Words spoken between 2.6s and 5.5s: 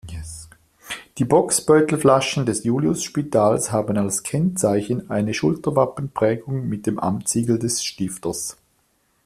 Juliusspitals haben als Kennzeichen eine